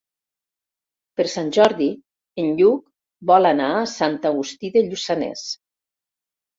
Per 1.19 1.25
Sant 1.33 1.51
Jordi 1.57 1.91
en 2.45 2.51
Lluc 2.63 2.83
vol 3.35 3.53
anar 3.53 3.71
a 3.77 3.87
Sant 3.95 4.21
Agustí 4.35 4.77
de 4.81 4.87
Lluçanès. 4.91 5.49